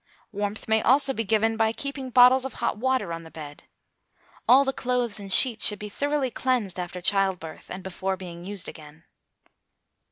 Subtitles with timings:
[0.31, 3.65] Warmth may also be given by keeping bottles of hot water on the bed.
[4.47, 8.43] All the clothes and sheets should be thoroughly cleansed after child birth, and before being
[8.43, 9.03] used again.